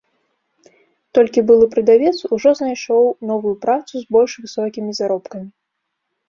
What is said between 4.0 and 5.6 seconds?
з больш высокімі заробкамі.